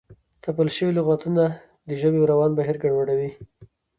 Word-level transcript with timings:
تپل 0.43 0.67
شوي 0.75 0.91
لغتونه 0.97 1.43
د 1.89 1.89
ژبې 2.01 2.19
روان 2.31 2.51
بهیر 2.57 2.75
ګډوډوي. 2.83 3.29